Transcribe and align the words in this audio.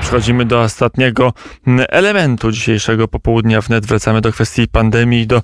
Przechodzimy 0.00 0.44
do 0.44 0.60
ostatniego 0.60 1.32
elementu 1.88 2.52
dzisiejszego 2.52 3.08
popołudnia. 3.08 3.60
Wnet 3.60 3.86
wracamy 3.86 4.20
do 4.20 4.32
kwestii 4.32 4.68
pandemii, 4.68 5.26
do 5.26 5.42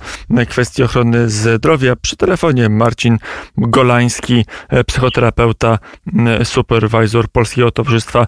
kwestii 0.48 0.82
ochrony 0.82 1.30
zdrowia. 1.30 1.96
Przy 1.96 2.16
telefonie 2.16 2.68
Marcin 2.68 3.18
Golański, 3.56 4.44
psychoterapeuta, 4.86 5.78
superwizor 6.44 7.28
Polskiego 7.28 7.70
Towarzystwa 7.70 8.26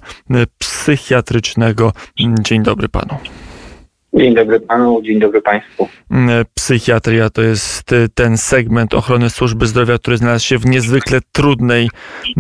Psychiatrycznego. 0.59 1.93
Dzień 2.41 2.63
dobry 2.63 2.89
panu. 2.89 3.19
Dzień 4.15 4.35
dobry 4.35 4.61
panu, 4.61 5.03
dzień 5.03 5.19
dobry 5.19 5.43
państwu. 5.43 5.89
Mm, 6.11 6.45
psychiatria 6.55 7.31
to 7.31 7.43
jest 7.43 7.93
y, 7.93 8.09
ten 8.15 8.39
segment 8.39 8.95
ochrony 8.95 9.31
służby 9.31 9.67
zdrowia, 9.67 9.99
który 9.99 10.17
znalazł 10.17 10.47
się 10.47 10.59
w 10.59 10.67
niezwykle 10.67 11.21
trudnej 11.33 11.91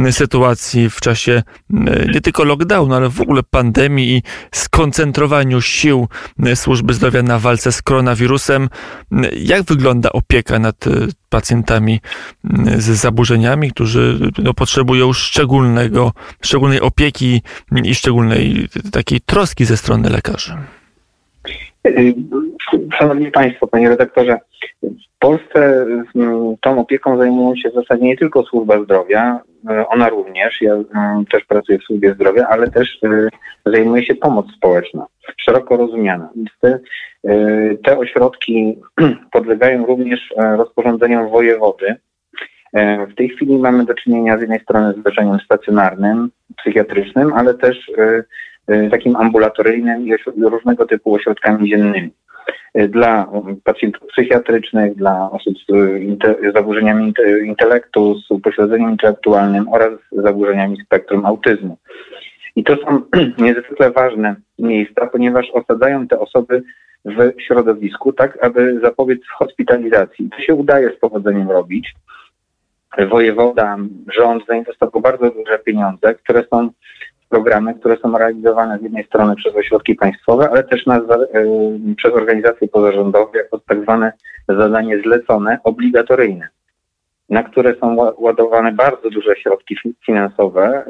y, 0.09 0.13
sytuacji 0.13 0.91
w 0.91 1.01
czasie 1.01 1.43
y, 1.71 1.77
nie 2.15 2.21
tylko 2.21 2.45
lockdownu, 2.45 2.95
ale 2.95 3.09
w 3.09 3.21
ogóle 3.21 3.43
pandemii 3.51 4.17
i 4.17 4.23
skoncentrowaniu 4.55 5.61
sił 5.61 6.09
służby 6.55 6.95
zdrowia 6.95 7.23
na 7.23 7.39
walce 7.39 7.73
z 7.73 7.83
koronawirusem. 7.83 8.69
Jak 9.37 9.63
wygląda 9.63 10.13
opieka 10.13 10.59
nad 10.59 10.85
pacjentami 11.29 12.01
z 12.79 12.85
zaburzeniami, 12.85 13.71
którzy 13.71 14.19
no, 14.39 14.55
potrzebują 14.55 15.13
szczególnego, 15.13 16.13
szczególnej 16.43 16.81
opieki 16.81 17.43
i 17.85 17.95
szczególnej 17.95 18.69
takiej 18.93 19.21
troski 19.21 19.65
ze 19.65 19.77
strony 19.77 20.11
lekarzy? 20.11 20.57
Y, 21.87 22.15
szanowni 22.99 23.31
Państwo, 23.31 23.67
Panie 23.67 23.89
redaktorze, 23.89 24.39
w 24.83 25.19
Polsce 25.19 25.87
tą 26.61 26.81
opieką 26.81 27.19
zajmują 27.19 27.57
się 27.57 27.71
w 27.71 27.75
zasadzie 27.75 28.05
nie 28.05 28.17
tylko 28.17 28.43
służba 28.43 28.83
zdrowia, 28.83 29.41
y, 29.71 29.89
ona 29.89 30.09
również, 30.09 30.61
ja 30.61 30.75
y, 30.75 30.85
też 31.33 31.45
pracuję 31.45 31.79
w 31.79 31.83
służbie 31.83 32.15
zdrowia, 32.15 32.49
ale 32.49 32.71
też 32.71 32.99
zajmuje 33.67 34.05
się 34.05 34.15
pomoc 34.15 34.47
społeczna, 34.57 35.07
szeroko 35.37 35.77
rozumiana. 35.77 36.31
Te, 36.61 36.79
te 37.85 37.99
ośrodki 37.99 38.79
podlegają 39.33 39.87
również 39.87 40.35
rozporządzeniom 40.37 41.29
wojewody. 41.29 41.95
W 43.09 43.15
tej 43.15 43.29
chwili 43.29 43.59
mamy 43.59 43.85
do 43.85 43.95
czynienia 43.95 44.39
z 44.39 44.41
jednej 44.41 44.61
strony 44.61 44.93
z 44.93 45.05
leczeniem 45.05 45.39
stacjonarnym, 45.45 46.31
psychiatrycznym, 46.57 47.33
ale 47.33 47.55
też 47.55 47.91
takim 48.91 49.17
ambulatoryjnym 49.17 50.07
i 50.07 50.13
różnego 50.43 50.87
typu 50.87 51.15
ośrodkami 51.15 51.71
dziennymi. 51.71 52.11
Y, 52.79 52.89
dla 52.89 53.27
pacjentów 53.65 54.09
psychiatrycznych, 54.09 54.95
dla 54.95 55.31
osób 55.31 55.55
z 55.69 56.53
zaburzeniami 56.55 57.15
intelektu, 57.45 58.19
z 58.19 58.31
upośledzeniem 58.31 58.91
intelektualnym 58.91 59.69
oraz 59.69 59.93
zaburzeniami 60.13 60.77
spektrum 60.85 61.27
autyzmu. 61.27 61.77
I 62.57 62.65
to 62.65 62.77
są 62.77 63.03
niezwykle 63.45 63.91
ważne 63.91 64.37
miejsca, 64.59 65.07
ponieważ 65.07 65.51
osadzają 65.51 66.09
te 66.09 66.19
osoby 66.19 66.63
w 67.05 67.33
środowisku, 67.47 68.13
tak 68.13 68.45
aby 68.45 68.81
zapobiec 68.83 69.21
hospitalizacji. 69.39 70.31
To 70.31 70.41
się 70.43 70.55
udaje 70.55 70.91
z 70.91 71.01
powodzeniem 71.01 71.51
robić. 71.51 71.95
Wojewoda, 73.09 73.77
rząd 74.15 74.47
zainwestował 74.47 75.03
bardzo 75.03 75.31
duże 75.31 75.59
pieniądze, 75.59 76.15
które 76.15 76.45
są 76.53 76.71
programy, 77.31 77.75
które 77.75 77.97
są 77.97 78.19
realizowane 78.19 78.79
z 78.79 78.83
jednej 78.83 79.05
strony 79.05 79.37
przez 79.37 79.57
ośrodki 79.57 79.95
państwowe, 79.95 80.51
ale 80.51 80.65
też 80.65 80.87
na, 80.87 80.99
y, 80.99 81.03
przez 81.97 82.13
organizacje 82.13 82.69
pozarządowe 82.69 83.39
jako 83.39 83.59
tak 83.59 83.83
zwane 83.83 84.13
zadanie 84.49 85.03
zlecone, 85.03 85.59
obligatoryjne, 85.65 86.49
na 87.29 87.43
które 87.43 87.75
są 87.75 87.97
ładowane 88.19 88.73
bardzo 88.73 89.11
duże 89.11 89.37
środki 89.37 89.77
finansowe. 90.07 90.85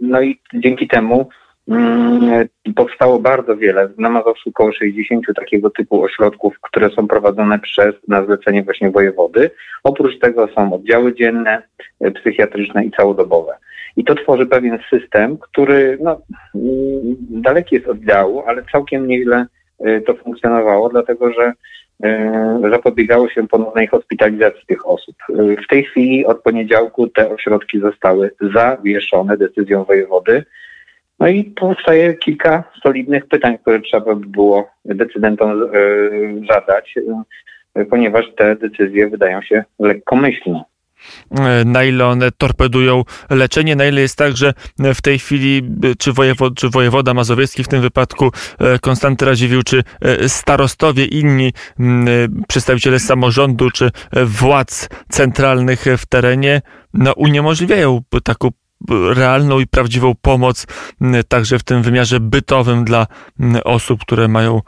No 0.00 0.20
i 0.22 0.40
dzięki 0.54 0.88
temu 0.88 1.28
mm, 1.68 2.48
powstało 2.76 3.18
bardzo 3.20 3.56
wiele, 3.56 3.88
na 3.98 4.10
Mazowszu 4.10 4.50
około 4.50 4.72
60 4.72 5.26
takiego 5.36 5.70
typu 5.70 6.02
ośrodków, 6.02 6.60
które 6.60 6.90
są 6.90 7.08
prowadzone 7.08 7.58
przez, 7.58 7.94
na 8.08 8.24
zlecenie 8.24 8.62
właśnie 8.62 8.90
wojewody. 8.90 9.50
Oprócz 9.84 10.18
tego 10.18 10.48
są 10.54 10.72
oddziały 10.72 11.14
dzienne, 11.14 11.62
y, 12.06 12.10
psychiatryczne 12.10 12.84
i 12.84 12.90
całodobowe. 12.90 13.52
I 13.96 14.04
to 14.04 14.14
tworzy 14.14 14.46
pewien 14.46 14.78
system, 14.90 15.38
który 15.38 15.98
no, 16.00 16.20
mm, 16.54 17.16
daleki 17.30 17.74
jest 17.74 17.88
od 17.88 18.02
ideału, 18.02 18.42
ale 18.46 18.62
całkiem 18.72 19.06
nieźle 19.06 19.46
y, 19.86 20.00
to 20.06 20.14
funkcjonowało, 20.14 20.88
dlatego 20.88 21.32
że 21.32 21.52
y, 22.04 22.70
zapobiegało 22.70 23.28
się 23.28 23.48
ponownej 23.48 23.86
hospitalizacji 23.86 24.66
tych 24.66 24.88
osób. 24.88 25.16
Y, 25.30 25.56
w 25.64 25.68
tej 25.68 25.84
chwili 25.84 26.26
od 26.26 26.42
poniedziałku 26.42 27.08
te 27.08 27.30
ośrodki 27.30 27.80
zostały 27.80 28.30
zawieszone 28.54 29.36
decyzją 29.36 29.84
wojewody. 29.84 30.44
No 31.20 31.28
i 31.28 31.44
powstaje 31.44 32.14
kilka 32.14 32.64
solidnych 32.82 33.26
pytań, 33.26 33.58
które 33.58 33.80
trzeba 33.80 34.14
by 34.14 34.26
było 34.26 34.70
decydentom 34.84 35.70
zadać, 36.48 36.94
ponieważ 37.90 38.24
te 38.36 38.56
decyzje 38.56 39.08
wydają 39.08 39.42
się 39.42 39.64
lekkomyślne. 39.78 40.64
E, 41.30 41.64
na 41.64 41.84
ile 41.84 42.06
one 42.06 42.30
torpedują 42.30 43.04
leczenie, 43.30 43.76
na 43.76 43.86
ile 43.86 44.00
jest 44.00 44.16
tak, 44.16 44.36
że 44.36 44.54
w 44.78 45.02
tej 45.02 45.18
chwili 45.18 45.62
e, 45.84 45.94
czy, 45.98 46.12
wojewod, 46.12 46.54
czy 46.54 46.68
wojewoda 46.68 47.14
mazowiecki 47.14 47.64
w 47.64 47.68
tym 47.68 47.80
wypadku 47.80 48.30
e, 48.58 48.78
Konstanty 48.78 49.24
Radziwiłł, 49.24 49.62
czy 49.62 49.84
starostowie, 50.26 51.04
inni 51.04 51.52
przedstawiciele 52.48 52.98
samorządu, 52.98 53.70
czy 53.70 53.90
władz 54.24 54.88
centralnych 55.08 55.84
w 55.98 56.06
terenie 56.06 56.62
no, 56.94 57.12
uniemożliwiają 57.12 58.02
taką 58.24 58.48
realną 59.16 59.58
i 59.58 59.66
prawdziwą 59.66 60.12
pomoc 60.22 60.66
także 61.28 61.58
w 61.58 61.64
tym 61.64 61.82
wymiarze 61.82 62.20
bytowym 62.20 62.84
dla 62.84 63.06
osób, 63.64 64.00
które 64.00 64.28
mają 64.28 64.60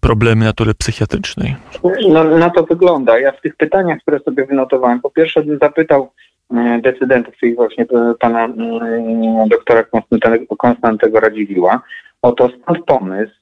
problemy 0.00 0.44
natury 0.44 0.74
psychiatrycznej? 0.74 1.56
No, 2.08 2.24
na 2.24 2.50
to 2.50 2.64
wygląda. 2.64 3.18
Ja 3.18 3.32
w 3.32 3.40
tych 3.40 3.56
pytaniach, 3.56 3.98
które 3.98 4.18
sobie 4.20 4.46
wynotowałem, 4.46 5.00
po 5.00 5.10
pierwsze 5.10 5.42
bym 5.42 5.58
zapytał 5.58 6.12
decydentów, 6.82 7.34
czyli 7.36 7.54
właśnie 7.54 7.86
pana 8.20 8.48
doktora 9.46 9.82
Konstantego, 9.82 10.56
Konstantego 10.56 11.20
Radziwiła, 11.20 11.82
o 12.22 12.32
to 12.32 12.48
skąd 12.62 12.84
pomysł, 12.84 13.34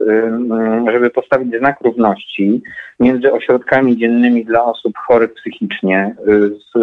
żeby 0.92 1.10
postawić 1.10 1.58
znak 1.58 1.80
równości 1.80 2.62
między 3.00 3.32
ośrodkami 3.32 3.96
dziennymi 3.96 4.44
dla 4.44 4.64
osób 4.64 4.98
chorych 4.98 5.34
psychicznie 5.34 6.14
z 6.74 6.80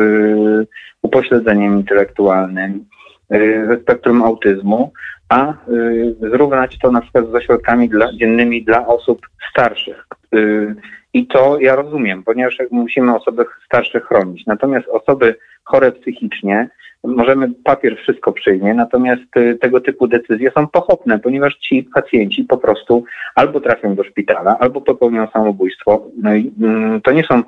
upośledzeniem 1.02 1.78
intelektualnym, 1.78 2.86
Y, 2.99 2.99
ze 3.30 3.78
spektrum 3.82 4.24
autyzmu, 4.24 4.92
a 5.30 5.54
y, 5.54 6.16
zrównać 6.20 6.78
to 6.80 6.92
na 6.92 7.02
przykład 7.02 7.26
z 7.32 7.36
ośrodkami 7.36 7.90
dla, 7.90 8.14
dziennymi 8.14 8.64
dla 8.64 8.88
osób 8.88 9.30
starszych. 9.52 10.08
Y, 10.36 10.76
I 11.14 11.28
to 11.28 11.60
ja 11.60 11.76
rozumiem, 11.76 12.24
ponieważ 12.24 12.58
musimy 12.72 13.16
osoby 13.16 13.46
starsze 13.66 14.00
chronić. 14.00 14.46
Natomiast 14.46 14.88
osoby 14.88 15.36
chore 15.64 15.92
psychicznie, 15.92 16.70
możemy, 17.04 17.50
papier 17.64 17.98
wszystko 17.98 18.32
przyjmie, 18.32 18.74
natomiast 18.74 19.24
tego 19.62 19.82
typu 19.82 20.08
decyzje 20.08 20.52
są 20.52 20.68
pochopne, 20.68 21.20
ponieważ 21.20 21.56
ci 21.56 21.84
pacjenci 21.84 22.44
po 22.44 22.58
prostu 22.58 23.04
albo 23.36 23.62
trafią 23.62 23.96
do 23.96 24.04
szpitala, 24.04 24.58
albo 24.60 24.82
popełnią 24.82 25.28
samobójstwo. 25.28 26.08
No 26.22 26.36
i 26.36 26.52
mm, 26.62 27.02
to 27.02 27.12
nie 27.12 27.24
są 27.24 27.44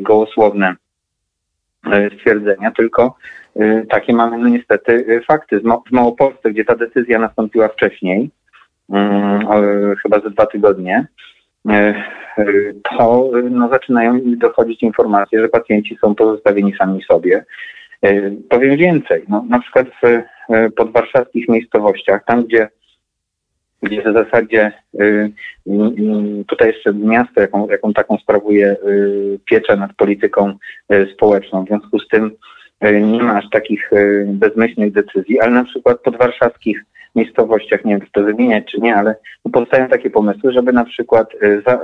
gołosłowne 0.00 0.74
stwierdzenia, 2.18 2.70
tylko 2.70 3.16
Y, 3.45 3.45
takie 3.88 4.12
mamy 4.12 4.38
no 4.38 4.48
niestety 4.48 4.92
y, 4.92 5.22
fakty. 5.28 5.60
W 5.60 5.92
Małopolsce, 5.92 6.50
gdzie 6.50 6.64
ta 6.64 6.76
decyzja 6.76 7.18
nastąpiła 7.18 7.68
wcześniej, 7.68 8.30
mm, 8.90 9.46
chyba 10.02 10.20
ze 10.20 10.30
dwa 10.30 10.46
tygodnie, 10.46 11.06
y, 11.70 12.74
to 12.82 13.30
no, 13.50 13.68
zaczynają 13.68 14.20
dochodzić 14.24 14.82
informacje, 14.82 15.40
że 15.40 15.48
pacjenci 15.48 15.98
są 16.00 16.14
pozostawieni 16.14 16.74
sami 16.78 17.02
sobie. 17.02 17.44
Powiem 18.48 18.76
więcej, 18.76 19.24
no, 19.28 19.44
na 19.48 19.60
przykład 19.60 19.86
w 20.02 20.22
podwarszawskich 20.76 21.48
miejscowościach, 21.48 22.24
tam 22.24 22.44
gdzie, 22.44 22.68
gdzie 23.82 24.02
w 24.02 24.14
zasadzie 24.14 24.72
tutaj 26.48 26.68
jeszcze 26.68 26.94
miasto, 26.94 27.40
jaką, 27.40 27.68
jaką 27.68 27.92
taką 27.92 28.18
sprawuje 28.18 28.76
pieczę 29.44 29.76
nad 29.76 29.92
polityką 29.92 30.54
społeczną, 31.14 31.64
w 31.64 31.68
związku 31.68 31.98
z 31.98 32.08
tym 32.08 32.30
nie 32.82 33.22
ma 33.22 33.36
aż 33.36 33.50
takich 33.50 33.92
e, 33.92 34.24
bezmyślnych 34.26 34.92
decyzji, 34.92 35.40
ale 35.40 35.50
na 35.50 35.64
przykład 35.64 36.00
pod 36.00 36.16
warszawskich 36.16 36.84
miejscowościach, 37.14 37.84
nie 37.84 37.92
wiem 37.92 38.06
czy 38.06 38.12
to 38.12 38.22
wymieniać 38.22 38.64
czy 38.72 38.80
nie, 38.80 38.96
ale 38.96 39.16
powstają 39.52 39.88
takie 39.88 40.10
pomysły, 40.10 40.52
żeby 40.52 40.72
na 40.72 40.84
przykład 40.84 41.28
e, 41.42 41.60
za, 41.60 41.80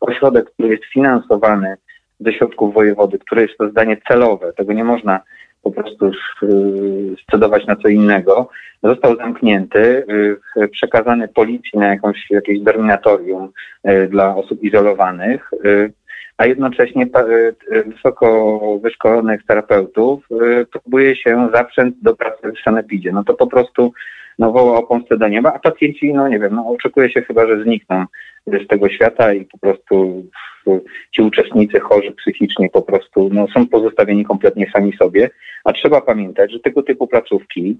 ośrodek, 0.00 0.50
który 0.50 0.68
jest 0.68 0.84
finansowany 0.84 1.76
ze 2.20 2.32
środków 2.32 2.74
wojewody, 2.74 3.18
który 3.18 3.42
jest 3.42 3.58
to 3.58 3.70
zdanie 3.70 3.96
celowe, 4.08 4.52
tego 4.52 4.72
nie 4.72 4.84
można 4.84 5.20
po 5.62 5.70
prostu 5.70 6.12
scedować 7.22 7.66
na 7.66 7.76
co 7.76 7.88
innego, 7.88 8.48
został 8.82 9.16
zamknięty, 9.16 10.04
przekazany 10.70 11.28
policji 11.28 11.78
na 11.78 11.86
jakąś, 11.88 12.30
jakieś 12.30 12.60
dorminatorium 12.60 13.52
dla 14.08 14.36
osób 14.36 14.62
izolowanych 14.62 15.50
a 16.40 16.46
jednocześnie 16.46 17.06
e, 17.14 17.18
e, 17.70 17.82
wysoko 17.82 18.60
wyszkolonych 18.82 19.46
terapeutów 19.46 20.28
e, 20.30 20.64
próbuje 20.66 21.16
się 21.16 21.48
zaprzęt 21.54 21.94
do 22.02 22.16
pracy 22.16 22.52
w 22.52 22.64
sanepidzie. 22.64 23.12
No 23.12 23.24
to 23.24 23.34
po 23.34 23.46
prostu 23.46 23.92
no, 24.38 24.52
woła 24.52 24.78
o 24.78 24.82
pomstę 24.82 25.18
do 25.18 25.28
nieba, 25.28 25.52
a 25.52 25.58
pacjenci, 25.58 26.14
no 26.14 26.28
nie 26.28 26.38
wiem, 26.38 26.54
no, 26.54 26.66
oczekuje 26.68 27.10
się 27.10 27.22
chyba, 27.22 27.46
że 27.46 27.62
znikną 27.62 28.04
z 28.46 28.66
tego 28.66 28.88
świata 28.88 29.32
i 29.32 29.44
po 29.44 29.58
prostu 29.58 30.24
ci 31.10 31.22
uczestnicy 31.22 31.80
chorzy 31.80 32.12
psychicznie 32.12 32.70
po 32.70 32.82
prostu 32.82 33.30
no, 33.32 33.46
są 33.48 33.66
pozostawieni 33.66 34.24
kompletnie 34.24 34.70
sami 34.72 34.96
sobie, 34.96 35.30
a 35.64 35.72
trzeba 35.72 36.00
pamiętać, 36.00 36.52
że 36.52 36.60
tego 36.60 36.82
typu 36.82 37.06
placówki 37.06 37.78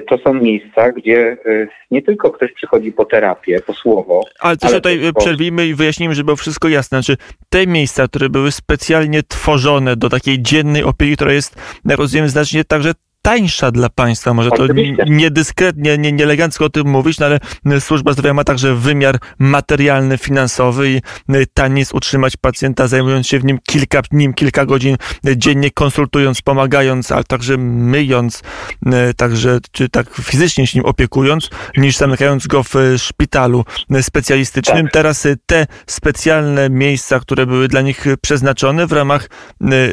to 0.00 0.18
są 0.18 0.34
miejsca, 0.34 0.92
gdzie 0.92 1.36
y, 1.46 1.68
nie 1.90 2.02
tylko 2.02 2.30
ktoś 2.30 2.52
przychodzi 2.52 2.92
po 2.92 3.04
terapię, 3.04 3.60
po 3.60 3.74
słowo. 3.74 4.24
Ale 4.40 4.56
też 4.56 4.72
tutaj 4.72 5.00
po... 5.14 5.20
przerwijmy 5.20 5.66
i 5.66 5.74
wyjaśnijmy, 5.74 6.14
żeby 6.14 6.24
było 6.24 6.36
wszystko 6.36 6.68
jasne. 6.68 7.02
Znaczy, 7.02 7.22
te 7.48 7.66
miejsca, 7.66 8.08
które 8.08 8.28
były 8.28 8.52
specjalnie 8.52 9.22
tworzone 9.22 9.96
do 9.96 10.08
takiej 10.08 10.42
dziennej 10.42 10.84
opieki, 10.84 11.16
która 11.16 11.32
jest, 11.32 11.80
jak 11.84 11.98
rozumiem, 11.98 12.28
znacznie 12.28 12.64
także 12.64 12.92
tańsza 13.24 13.70
dla 13.70 13.88
państwa. 13.88 14.34
Może 14.34 14.50
to 14.50 14.66
niedyskretnie, 15.06 15.98
nie, 15.98 16.12
nieelegancko 16.12 16.64
o 16.64 16.70
tym 16.70 16.86
mówić, 16.86 17.18
no 17.18 17.26
ale 17.26 17.40
służba 17.80 18.12
zdrowia 18.12 18.34
ma 18.34 18.44
także 18.44 18.74
wymiar 18.74 19.18
materialny, 19.38 20.18
finansowy 20.18 20.90
i 20.90 21.00
taniej 21.54 21.78
jest 21.78 21.94
utrzymać 21.94 22.36
pacjenta, 22.36 22.88
zajmując 22.88 23.26
się 23.26 23.38
w 23.38 23.44
nim 23.44 23.58
kilka, 23.66 24.02
nim 24.12 24.34
kilka 24.34 24.66
godzin 24.66 24.96
dziennie, 25.36 25.70
konsultując, 25.70 26.42
pomagając, 26.42 27.12
ale 27.12 27.24
także 27.24 27.56
myjąc, 27.58 28.42
także 29.16 29.58
czy 29.72 29.88
tak 29.88 30.14
fizycznie 30.14 30.66
się 30.66 30.78
nim 30.78 30.86
opiekując, 30.86 31.50
niż 31.76 31.96
zamykając 31.96 32.46
go 32.46 32.62
w 32.62 32.74
szpitalu 32.96 33.64
specjalistycznym. 34.02 34.84
Tak. 34.84 34.92
Teraz 34.92 35.26
te 35.46 35.66
specjalne 35.86 36.70
miejsca, 36.70 37.20
które 37.20 37.46
były 37.46 37.68
dla 37.68 37.80
nich 37.80 38.06
przeznaczone 38.20 38.86
w 38.86 38.92
ramach, 38.92 39.30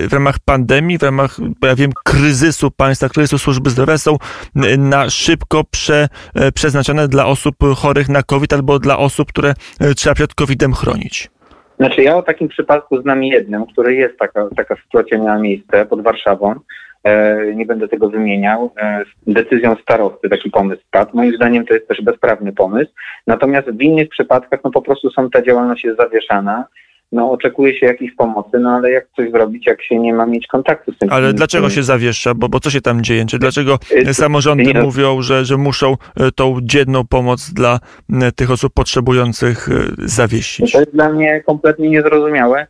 w 0.08 0.10
ramach 0.12 0.40
pandemii, 0.40 0.98
w 0.98 1.04
ramach, 1.04 1.38
ja 1.64 1.76
wiem, 1.76 1.92
kryzysu 2.06 2.72
państwa, 2.72 3.10
który 3.10 3.21
kryzysu 3.22 3.38
służby 3.38 3.70
zdrowia 3.70 3.98
są 3.98 4.16
y, 4.56 4.78
na 4.78 5.10
szybko 5.10 5.64
prze, 5.72 6.08
y, 6.48 6.52
przeznaczone 6.52 7.08
dla 7.08 7.26
osób 7.26 7.56
chorych 7.76 8.10
na 8.10 8.24
COVID 8.24 8.54
albo 8.54 8.80
dla 8.80 8.98
osób, 8.98 9.30
które 9.30 9.54
y, 9.92 9.96
trzeba 9.96 10.16
przed 10.16 10.34
COVID-em 10.34 10.74
chronić? 10.74 11.30
Znaczy 11.78 12.04
ja 12.04 12.18
o 12.18 12.24
takim 12.24 12.48
przypadku 12.48 13.02
znam 13.02 13.24
jednym, 13.24 13.66
który 13.66 13.96
jest 13.96 14.18
taka, 14.18 14.48
taka 14.56 14.76
sytuacja 14.76 15.18
miała 15.18 15.40
miejsce 15.40 15.86
pod 15.86 16.02
Warszawą. 16.02 16.56
E, 17.04 17.38
nie 17.56 17.66
będę 17.66 17.88
tego 17.88 18.10
wymieniał. 18.10 18.74
E, 18.82 19.04
decyzją 19.28 19.76
starosty 19.82 20.30
taki 20.30 20.50
pomysł 20.50 20.82
padł. 20.92 21.12
Moim 21.14 21.36
zdaniem 21.36 21.66
to 21.66 21.74
jest 21.74 21.88
też 21.88 22.02
bezprawny 22.02 22.54
pomysł. 22.54 22.92
Natomiast 23.28 23.70
w 23.70 23.82
innych 23.82 24.10
przypadkach 24.10 24.60
no 24.64 24.72
po 24.72 24.82
prostu 24.82 25.10
są 25.10 25.30
ta 25.30 25.42
działalność 25.42 25.84
jest 25.84 25.98
zawieszana 25.98 26.66
no 27.12 27.32
oczekuje 27.32 27.80
się 27.80 27.86
jakiejś 27.86 28.16
pomocy, 28.16 28.60
no 28.60 28.70
ale 28.70 28.92
jak 28.92 29.08
coś 29.16 29.32
zrobić, 29.32 29.68
jak 29.68 29.84
się 29.84 30.00
nie 30.00 30.14
ma 30.14 30.26
mieć 30.26 30.48
kontaktu 30.48 30.94
z 30.94 30.98
tym. 30.98 31.10
Ale 31.12 31.34
dlaczego 31.34 31.70
się 31.70 31.84
zawiesza? 31.84 32.34
Bo, 32.34 32.50
bo 32.50 32.60
co 32.60 32.70
się 32.70 32.82
tam 32.82 33.04
dzieje? 33.04 33.26
Czy 33.26 33.40
dlaczego 33.40 33.80
y, 33.92 34.14
samorządy 34.14 34.74
nie, 34.74 34.82
mówią, 34.82 35.22
że, 35.22 35.46
że 35.46 35.58
muszą 35.58 35.94
y, 35.94 36.32
tą 36.36 36.58
dzienną 36.62 37.08
pomoc 37.08 37.54
dla 37.54 37.80
y, 38.10 38.32
tych 38.32 38.52
osób 38.52 38.74
potrzebujących 38.74 39.70
zawiesić? 39.98 40.72
To 40.72 40.80
jest 40.80 40.94
dla 40.94 41.10
mnie 41.10 41.44
kompletnie 41.46 41.90
niezrozumiałe. 41.90 42.68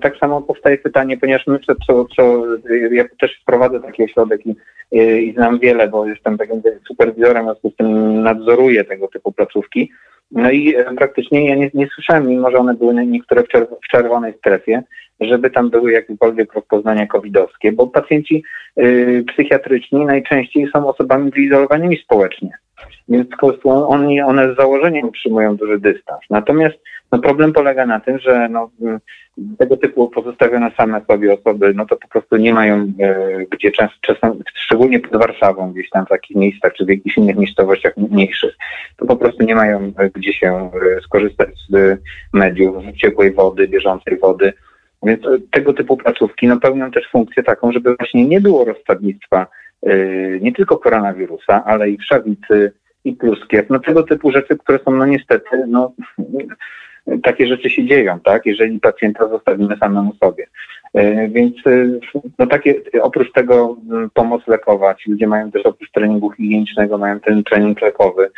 Tak 0.00 0.16
samo 0.16 0.42
powstaje 0.42 0.78
pytanie, 0.78 1.16
ponieważ 1.16 1.46
myślę, 1.46 1.74
co, 1.86 2.04
co 2.16 2.42
ja 2.90 3.04
też 3.20 3.40
wprowadzę 3.42 3.80
taki 3.80 4.04
ośrodek 4.04 4.40
i, 4.46 4.56
i 5.22 5.32
znam 5.32 5.58
wiele, 5.58 5.88
bo 5.88 6.06
jestem 6.06 6.38
takim 6.38 6.62
superwizorem, 6.88 7.44
w 7.44 7.46
związku 7.46 7.70
z 7.70 7.76
tym 7.76 8.22
nadzoruję 8.22 8.84
tego 8.84 9.08
typu 9.08 9.32
placówki. 9.32 9.90
No 10.34 10.50
i 10.50 10.74
e, 10.76 10.84
praktycznie 10.84 11.48
ja 11.48 11.56
nie, 11.56 11.70
nie 11.74 11.86
słyszałem, 11.86 12.28
mimo 12.28 12.50
że 12.50 12.58
one 12.58 12.74
były 12.74 13.06
niektóre 13.06 13.42
w, 13.42 13.48
czerw 13.48 13.68
w 13.84 13.88
czerwonej 13.88 14.34
strefie, 14.38 14.82
żeby 15.20 15.50
tam 15.50 15.70
były 15.70 15.92
jakiekolwiek 15.92 16.52
rozpoznania 16.52 17.06
covidowskie, 17.06 17.72
bo 17.72 17.86
pacjenci 17.86 18.44
y, 18.78 19.24
psychiatryczni 19.32 20.04
najczęściej 20.04 20.68
są 20.72 20.88
osobami 20.88 21.30
wyizolowanymi 21.30 21.96
społecznie. 21.96 22.50
Więc 23.08 23.28
oni, 23.64 24.20
one 24.20 24.54
z 24.54 24.56
założenia 24.56 25.06
utrzymują 25.06 25.56
duży 25.56 25.78
dystans. 25.78 26.20
Natomiast 26.30 26.76
no, 27.12 27.18
problem 27.18 27.52
polega 27.52 27.86
na 27.86 28.00
tym, 28.00 28.18
że 28.18 28.48
no, 28.48 28.70
mm, 28.80 29.00
tego 29.58 29.76
typu 29.76 30.08
pozostawione 30.08 30.70
same 30.76 31.04
sobie 31.04 31.34
osoby, 31.34 31.72
no 31.74 31.86
to 31.86 31.96
po 31.96 32.08
prostu 32.08 32.36
nie 32.36 32.54
mają 32.54 32.92
e, 33.00 33.38
gdzie 33.50 33.70
często, 33.70 33.96
często, 34.00 34.36
szczególnie 34.54 35.00
pod 35.00 35.20
Warszawą, 35.20 35.72
gdzieś 35.72 35.90
tam 35.90 36.06
w 36.06 36.08
takich 36.08 36.36
miejscach, 36.36 36.74
czy 36.74 36.84
w 36.84 36.88
jakichś 36.88 37.16
innych 37.16 37.36
miejscowościach 37.36 37.96
mniejszych, 37.96 38.56
to 38.96 39.06
po 39.06 39.16
prostu 39.16 39.44
nie 39.44 39.54
mają 39.54 39.92
e, 39.98 40.10
gdzie 40.10 40.32
się 40.32 40.70
e, 40.96 41.00
skorzystać 41.00 41.48
z 41.68 42.00
mediów, 42.32 42.84
ciepłej 42.96 43.32
wody, 43.32 43.68
bieżącej 43.68 44.18
wody. 44.18 44.52
Więc 45.04 45.26
e, 45.26 45.38
tego 45.50 45.72
typu 45.72 45.96
placówki 45.96 46.46
no, 46.46 46.60
pełnią 46.60 46.90
też 46.90 47.08
funkcję 47.12 47.42
taką, 47.42 47.72
żeby 47.72 47.96
właśnie 47.96 48.26
nie 48.26 48.40
było 48.40 48.64
rozstawnictwa 48.64 49.46
e, 49.82 49.96
nie 50.40 50.52
tylko 50.52 50.76
koronawirusa, 50.76 51.64
ale 51.64 51.90
i 51.90 51.98
wszawicy, 51.98 52.72
i 53.04 53.12
pluskiew, 53.12 53.70
no 53.70 53.78
tego 53.78 54.02
typu 54.02 54.30
rzeczy, 54.30 54.56
które 54.56 54.78
są 54.84 54.90
no 54.90 55.06
niestety, 55.06 55.64
no 55.68 55.92
takie 57.22 57.46
rzeczy 57.46 57.70
się 57.70 57.86
dzieją, 57.86 58.20
tak, 58.20 58.46
jeżeli 58.46 58.80
pacjenta 58.80 59.28
zostawimy 59.28 59.76
samemu 59.76 60.14
sobie. 60.14 60.46
E, 60.94 61.28
więc 61.28 61.54
e, 61.66 61.86
no 62.38 62.46
takie, 62.46 62.74
oprócz 63.02 63.32
tego 63.32 63.76
pomoc 64.14 64.46
lekowa, 64.46 64.94
ci 64.94 65.10
ludzie 65.10 65.26
mają 65.26 65.50
też 65.50 65.66
oprócz 65.66 65.90
treningu 65.90 66.30
higienicznego, 66.30 66.98
mają 66.98 67.20
ten 67.20 67.44
trening 67.44 67.82
lekowy, 67.82 68.30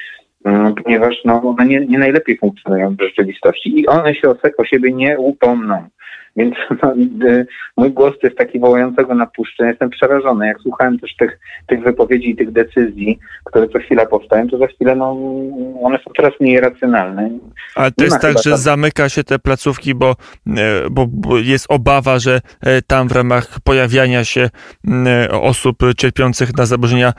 ponieważ 0.84 1.24
no, 1.24 1.42
one 1.42 1.66
nie, 1.66 1.80
nie 1.80 1.98
najlepiej 1.98 2.38
funkcjonują 2.38 2.96
w 2.96 3.02
rzeczywistości 3.02 3.80
i 3.80 3.86
one 3.86 4.14
się 4.14 4.30
o, 4.30 4.36
o 4.58 4.64
siebie 4.64 4.92
nie 4.92 5.18
upomną. 5.18 5.88
Więc 6.36 6.54
no, 6.82 6.94
y, 7.28 7.46
mój 7.76 7.90
głos 7.92 8.12
to 8.20 8.26
jest 8.26 8.38
taki 8.38 8.60
wołającego 8.60 9.14
na 9.14 9.26
puszczę. 9.26 9.66
Jestem 9.66 9.90
przerażony. 9.90 10.46
Jak 10.46 10.60
słuchałem 10.60 10.98
też 10.98 11.16
tych, 11.16 11.38
tych 11.66 11.82
wypowiedzi 11.82 12.30
i 12.30 12.36
tych 12.36 12.52
decyzji, 12.52 13.18
które 13.44 13.68
co 13.68 13.78
chwila 13.78 14.06
powstają, 14.06 14.48
to 14.48 14.58
za 14.58 14.66
chwilę 14.66 14.96
no, 14.96 15.16
one 15.82 15.98
są 15.98 16.10
coraz 16.16 16.32
mniej 16.40 16.60
racjonalne. 16.60 17.30
Ale 17.74 17.92
to 17.92 18.04
jest 18.04 18.20
tak, 18.20 18.38
że 18.44 18.50
tam... 18.50 18.58
zamyka 18.58 19.08
się 19.08 19.24
te 19.24 19.38
placówki, 19.38 19.94
bo, 19.94 20.16
e, 20.46 20.52
bo, 20.90 21.06
bo 21.08 21.38
jest 21.38 21.66
obawa, 21.68 22.18
że 22.18 22.40
e, 22.60 22.82
tam 22.82 23.08
w 23.08 23.12
ramach 23.12 23.60
pojawiania 23.64 24.24
się 24.24 24.48
osób 25.30 25.76
cierpiących 25.96 26.56
na 26.56 26.66
zaburzenia 26.66 27.12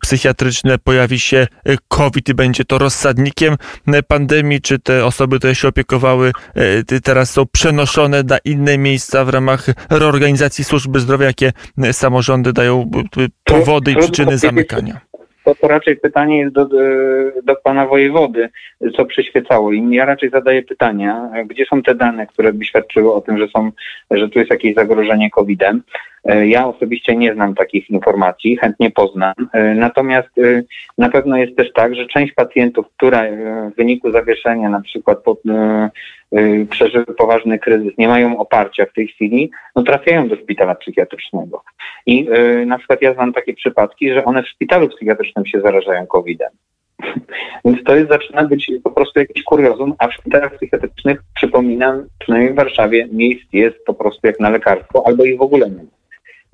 psychiatryczne 0.00 0.78
pojawi 0.78 1.18
się 1.18 1.36
e, 1.36 1.76
COVID 1.88 2.28
i 2.28 2.34
będzie 2.34 2.64
to 2.64 2.78
rozsadnikiem 2.78 3.54
pandemii, 4.08 4.60
czy 4.60 4.78
te 4.78 5.04
osoby, 5.04 5.38
które 5.38 5.54
się 5.54 5.68
opiekowały, 5.68 6.32
teraz 7.04 7.30
są 7.30 7.46
przenoszone 7.52 8.22
na 8.22 8.38
inne 8.46 8.78
miejsca 8.78 9.24
w 9.24 9.28
ramach 9.28 9.66
reorganizacji 9.90 10.64
służby 10.64 11.00
zdrowia, 11.00 11.26
jakie 11.26 11.52
samorządy 11.92 12.52
dają 12.52 12.90
powody 13.44 13.92
i 13.92 13.96
przyczyny 13.96 14.38
zamykania? 14.38 15.00
To, 15.44 15.54
to 15.54 15.68
raczej 15.68 15.96
pytanie 15.96 16.38
jest 16.38 16.54
do, 16.54 16.68
do 17.44 17.56
pana 17.64 17.86
wojewody, 17.86 18.48
co 18.96 19.04
przyświecało 19.04 19.72
im. 19.72 19.92
Ja 19.92 20.04
raczej 20.04 20.30
zadaję 20.30 20.62
pytania, 20.62 21.30
gdzie 21.46 21.64
są 21.64 21.82
te 21.82 21.94
dane, 21.94 22.26
które 22.26 22.52
by 22.52 22.64
świadczyły 22.64 23.14
o 23.14 23.20
tym, 23.20 23.38
że 23.38 23.48
są, 23.48 23.72
że 24.10 24.28
tu 24.28 24.38
jest 24.38 24.50
jakieś 24.50 24.74
zagrożenie 24.74 25.30
COVID-em. 25.30 25.82
E, 26.28 26.46
ja 26.46 26.66
osobiście 26.66 27.16
nie 27.16 27.34
znam 27.34 27.54
takich 27.54 27.90
informacji, 27.90 28.56
chętnie 28.56 28.90
poznam. 28.90 29.34
E, 29.52 29.74
natomiast 29.74 30.38
e, 30.38 30.62
na 30.98 31.08
pewno 31.08 31.36
jest 31.36 31.56
też 31.56 31.72
tak, 31.72 31.94
że 31.94 32.06
część 32.06 32.32
pacjentów, 32.32 32.86
która 32.96 33.22
w 33.72 33.76
wyniku 33.76 34.12
zawieszenia 34.12 34.68
na 34.68 34.80
przykład 34.80 35.22
pod, 35.22 35.42
przeżyły 36.70 37.04
poważny 37.04 37.58
kryzys, 37.58 37.98
nie 37.98 38.08
mają 38.08 38.38
oparcia 38.38 38.86
w 38.86 38.92
tej 38.92 39.08
chwili, 39.08 39.50
no 39.76 39.82
trafiają 39.82 40.28
do 40.28 40.36
szpitala 40.36 40.74
psychiatrycznego. 40.74 41.62
I 42.06 42.28
na 42.66 42.78
przykład 42.78 43.02
ja 43.02 43.14
znam 43.14 43.32
takie 43.32 43.54
przypadki, 43.54 44.12
że 44.12 44.24
one 44.24 44.42
w 44.42 44.48
szpitalu 44.48 44.88
psychiatrycznym 44.88 45.46
się 45.46 45.60
zarażają 45.60 46.06
COVID-em. 46.06 46.50
Więc 47.64 47.84
to 47.84 47.96
jest, 47.96 48.08
zaczyna 48.08 48.44
być 48.44 48.70
po 48.84 48.90
prostu 48.90 49.20
jakiś 49.20 49.42
kuriozum, 49.42 49.94
a 49.98 50.08
w 50.08 50.14
szpitalach 50.14 50.56
psychiatrycznych, 50.56 51.22
przypominam, 51.34 52.06
przynajmniej 52.18 52.52
w 52.52 52.56
Warszawie, 52.56 53.08
miejsc 53.12 53.52
jest 53.52 53.84
po 53.84 53.94
prostu 53.94 54.26
jak 54.26 54.40
na 54.40 54.50
lekarstwo, 54.50 55.02
albo 55.06 55.24
ich 55.24 55.38
w 55.38 55.42
ogóle 55.42 55.70
nie 55.70 55.82
ma. 55.82 55.95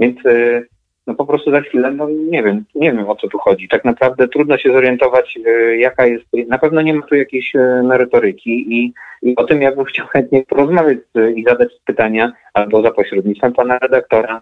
Więc 0.02 0.26
y, 0.26 0.66
no 1.06 1.14
po 1.14 1.26
prostu 1.26 1.50
za 1.50 1.60
chwilę, 1.60 1.90
no 1.90 2.08
nie 2.08 2.42
wiem, 2.42 2.64
nie 2.74 2.92
wiem 2.92 3.08
o 3.08 3.16
co 3.16 3.28
tu 3.28 3.38
chodzi. 3.38 3.68
Tak 3.68 3.84
naprawdę 3.84 4.28
trudno 4.28 4.58
się 4.58 4.72
zorientować, 4.72 5.38
y, 5.46 5.76
jaka 5.76 6.06
jest, 6.06 6.24
na 6.48 6.58
pewno 6.58 6.82
nie 6.82 6.94
ma 6.94 7.06
tu 7.06 7.14
jakiejś 7.14 7.54
y, 7.54 7.82
merytoryki 7.82 8.74
i, 8.74 8.92
i 9.22 9.36
o 9.36 9.44
tym 9.44 9.62
ja 9.62 9.76
bym 9.76 9.84
chciał 9.90 10.06
chętnie 10.06 10.42
porozmawiać 10.42 10.98
i 11.36 11.44
zadać 11.44 11.68
pytania 11.84 12.32
albo 12.54 12.82
za 12.82 12.90
pośrednictwem 12.90 13.52
pana 13.52 13.78
redaktora, 13.78 14.40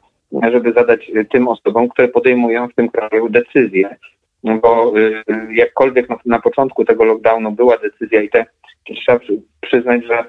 żeby 0.53 0.73
zadać 0.73 1.11
tym 1.33 1.49
osobom, 1.49 1.89
które 1.89 2.09
podejmują 2.09 2.69
w 2.69 2.75
tym 2.75 2.89
kraju 2.89 3.29
decyzje. 3.29 3.97
Bo 4.45 4.93
jakkolwiek 5.55 6.09
na, 6.09 6.17
na 6.27 6.41
początku 6.41 6.85
tego 6.85 7.05
lockdownu 7.05 7.53
była 7.53 7.77
decyzja 7.79 8.23
i 8.23 8.29
te, 8.29 8.47
trzeba 8.85 9.21
przyznać, 9.61 10.05
że 10.05 10.25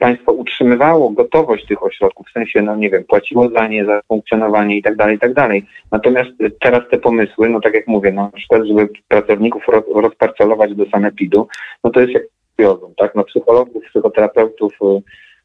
państwo 0.00 0.32
utrzymywało 0.32 1.10
gotowość 1.10 1.66
tych 1.66 1.82
ośrodków, 1.82 2.26
w 2.28 2.32
sensie, 2.32 2.62
no 2.62 2.76
nie 2.76 2.90
wiem, 2.90 3.04
płaciło 3.04 3.48
za 3.48 3.68
nie, 3.68 3.84
za 3.84 4.00
funkcjonowanie 4.08 4.76
i 4.76 4.82
tak 4.82 4.96
dalej, 4.96 5.16
i 5.16 5.18
tak 5.18 5.34
dalej. 5.34 5.66
Natomiast 5.90 6.30
y, 6.40 6.50
teraz 6.60 6.80
te 6.90 6.98
pomysły, 6.98 7.48
no 7.48 7.60
tak 7.60 7.74
jak 7.74 7.86
mówię, 7.86 8.12
no 8.12 8.22
na 8.22 8.30
przykład, 8.30 8.62
żeby 8.64 8.88
pracowników 9.08 9.62
rozparcelować 9.94 10.74
do 10.74 10.86
sanepidu, 10.86 11.48
no 11.84 11.90
to 11.90 12.00
jest 12.00 12.12
jak 12.12 12.22
kuriozum, 12.56 12.94
tak? 12.96 13.14
No 13.14 13.24
psychologów, 13.24 13.84
psychoterapeutów, 13.90 14.78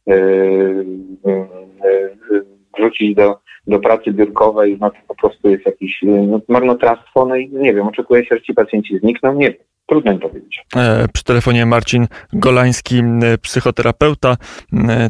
yy, 0.07 0.15
yy, 1.25 1.47
yy, 2.31 2.56
wrócić 2.79 3.15
do, 3.15 3.39
do 3.67 3.79
pracy 3.79 4.13
biurkowej, 4.13 4.77
no 4.81 4.89
to 4.89 4.97
po 5.07 5.15
prostu 5.15 5.49
jest 5.49 5.65
jakieś 5.65 5.99
no, 6.03 6.41
marnotrawstwo, 6.47 7.25
no 7.25 7.35
i 7.35 7.49
nie 7.49 7.73
wiem, 7.73 7.87
oczekuje 7.87 8.25
się, 8.25 8.35
że 8.35 8.41
ci 8.41 8.53
pacjenci 8.53 8.99
znikną, 8.99 9.33
nie 9.33 9.49
wiem. 9.51 9.59
Trudno 9.89 10.13
mi 10.13 10.19
powiedzieć. 10.19 10.65
Przy 11.13 11.23
telefonie 11.23 11.65
Marcin 11.65 12.07
Golański, 12.33 13.03
psychoterapeuta, 13.41 14.37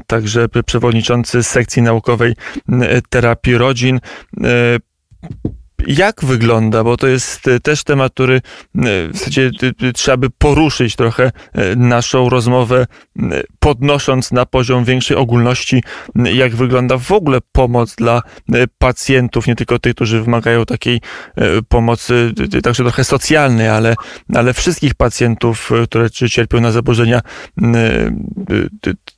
także 0.07 0.47
przewodniczący 0.65 1.43
sekcji 1.43 1.81
naukowej 1.81 2.33
terapii 3.09 3.57
rodzin 3.57 3.99
jak 5.87 6.25
wygląda, 6.25 6.83
bo 6.83 6.97
to 6.97 7.07
jest 7.07 7.47
e, 7.47 7.59
też 7.59 7.83
temat, 7.83 8.13
który 8.13 8.35
e, 8.35 8.39
w 9.07 9.09
zasadzie 9.13 9.51
trzeba 9.93 10.17
by 10.17 10.29
poruszyć 10.29 10.95
trochę 10.95 11.31
e, 11.53 11.75
naszą 11.75 12.29
rozmowę, 12.29 12.87
podnosząc 13.59 14.31
na 14.31 14.45
poziom 14.45 14.85
większej 14.85 15.17
ogólności, 15.17 15.83
jak 16.15 16.55
wygląda 16.55 16.97
w 16.97 17.11
ogóle 17.11 17.39
pomoc 17.51 17.95
dla 17.95 18.21
pacjentów, 18.77 19.47
nie 19.47 19.55
tylko 19.55 19.79
tych, 19.79 19.95
którzy 19.95 20.21
wymagają 20.21 20.65
takiej 20.65 21.01
pomocy, 21.67 22.33
także 22.63 22.83
trochę 22.83 23.03
socjalnej, 23.03 23.69
ale, 23.69 23.95
ale 24.35 24.53
wszystkich 24.53 24.95
pacjentów, 24.95 25.71
które 25.83 26.09
cierpią 26.09 26.61
na 26.61 26.71
zaburzenia 26.71 27.21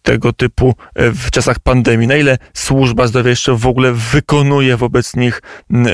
tego 0.01 0.33
typu 0.33 0.75
w 0.95 1.31
czasach 1.31 1.59
pandemii. 1.59 2.07
Na 2.07 2.15
ile 2.15 2.37
służba 2.53 3.07
zdrowia 3.07 3.29
jeszcze 3.29 3.55
w 3.55 3.67
ogóle 3.67 3.93
wykonuje 3.93 4.77
wobec 4.77 5.15
nich 5.15 5.41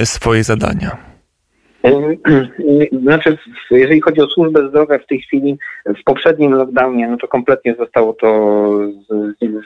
swoje 0.03 0.43
zadania? 0.43 0.54
Zadania? 0.55 1.15
Znaczy, 3.01 3.37
jeżeli 3.71 4.01
chodzi 4.01 4.21
o 4.21 4.27
służbę 4.27 4.69
zdrowia 4.69 4.97
w 4.97 5.07
tej 5.07 5.21
chwili, 5.21 5.57
w 5.85 6.03
poprzednim 6.03 6.53
lockdownie, 6.53 7.07
no 7.07 7.17
to 7.17 7.27
kompletnie 7.27 7.75
zostało 7.75 8.13
to 8.13 8.79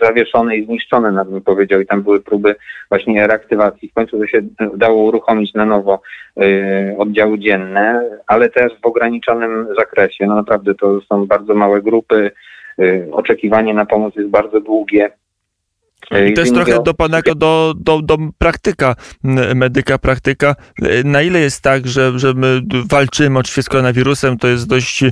zawieszone 0.01 0.58
i 0.58 0.65
zniszczone, 0.65 1.12
nawet 1.12 1.34
bym 1.34 1.41
powiedział, 1.41 1.81
i 1.81 1.86
tam 1.86 2.01
były 2.01 2.22
próby 2.22 2.55
właśnie 2.89 3.27
reaktywacji. 3.27 3.89
W 3.89 3.93
końcu 3.93 4.19
to 4.19 4.27
się 4.27 4.41
udało 4.74 5.03
uruchomić 5.03 5.53
na 5.53 5.65
nowo 5.65 6.01
y, 6.41 6.96
oddziały 6.98 7.39
dzienne, 7.39 8.10
ale 8.27 8.50
też 8.50 8.74
w 8.84 8.86
ograniczonym 8.86 9.67
zakresie. 9.77 10.25
No 10.25 10.36
naprawdę 10.36 10.75
to 10.75 11.01
są 11.01 11.25
bardzo 11.25 11.55
małe 11.55 11.81
grupy, 11.81 12.31
y, 12.79 13.08
oczekiwanie 13.12 13.74
na 13.74 13.86
pomoc 13.86 14.15
jest 14.15 14.29
bardzo 14.29 14.62
długie. 14.62 15.12
I 16.12 16.34
to 16.34 16.41
jest 16.41 16.53
trochę 16.53 16.84
do 16.84 16.94
pana 16.94 17.22
do, 17.36 17.74
do, 17.77 18.01
do 18.01 18.18
praktyka, 18.38 18.96
medyka, 19.56 19.98
praktyka. 19.98 20.56
Na 21.03 21.22
ile 21.22 21.39
jest 21.39 21.62
tak, 21.62 21.88
że, 21.88 22.20
że 22.20 22.34
my 22.34 22.62
walczymy 22.86 23.39
oczywiście 23.39 23.63
z 23.63 23.70
koronawirusem, 23.70 24.38
to 24.38 24.48
jest 24.48 24.68
dość 24.68 25.03
e, 25.03 25.12